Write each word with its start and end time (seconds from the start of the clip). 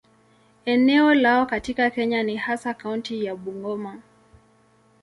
Eneo 0.65 1.13
lao 1.13 1.45
katika 1.45 1.89
Kenya 1.89 2.23
ni 2.23 2.35
hasa 2.35 2.73
kaunti 2.73 3.25
ya 3.25 3.35
Bungoma. 3.35 3.99